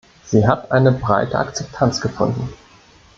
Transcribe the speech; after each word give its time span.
Sie 0.25 0.47
hat 0.47 0.71
eine 0.71 0.93
breite 0.93 1.37
Akzeptanz 1.37 2.01
gefunden. 2.01 2.49